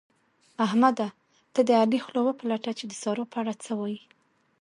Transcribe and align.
احمده! 0.65 1.07
ته 1.53 1.59
د 1.67 1.69
علي 1.81 1.99
خوله 2.03 2.21
وپلټه 2.23 2.71
چې 2.79 2.85
د 2.87 2.93
سارا 3.01 3.23
په 3.31 3.37
اړه 3.41 3.53
څه 3.63 3.71
وايي؟ 3.79 3.99